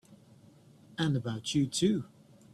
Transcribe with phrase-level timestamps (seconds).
[0.97, 2.05] And about you too!